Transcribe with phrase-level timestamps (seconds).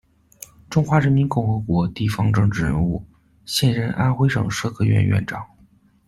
[0.67, 3.05] 中华人民共和国地方政治人物，
[3.45, 5.45] 现任安徽省社科院院长。